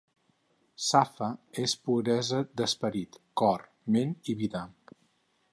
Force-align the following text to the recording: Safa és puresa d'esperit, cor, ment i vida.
Safa 0.85 1.27
és 1.65 1.75
puresa 1.89 2.41
d'esperit, 2.63 3.23
cor, 3.43 3.69
ment 3.97 4.19
i 4.35 4.39
vida. 4.45 4.65